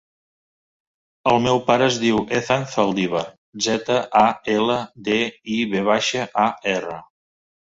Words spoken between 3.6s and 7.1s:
zeta, a, ela, de, i, ve baixa, a, erra.